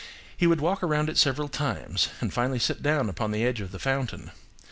[0.35, 3.71] He would walk around it several times and finally sit down upon the edge of
[3.71, 4.31] the fountain.